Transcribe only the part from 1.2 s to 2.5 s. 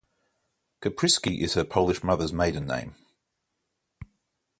is her Polish mother's